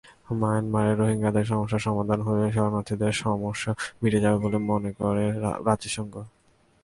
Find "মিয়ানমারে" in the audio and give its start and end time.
0.39-0.91